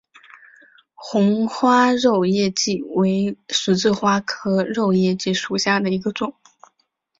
[0.95, 6.33] 红花肉叶荠为十字花科肉叶荠属下的一个种。